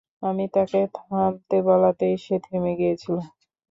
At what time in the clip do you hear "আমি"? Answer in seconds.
0.23-0.45